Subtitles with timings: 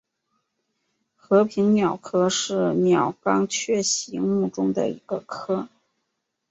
[1.15, 5.69] 和平鸟科是鸟纲雀形目中的一个科。